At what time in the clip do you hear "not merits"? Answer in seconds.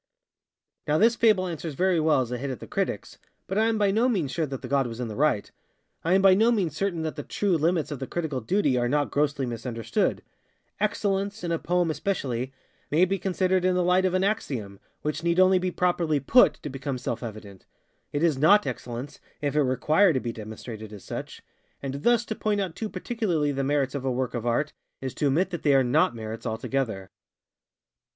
25.83-26.47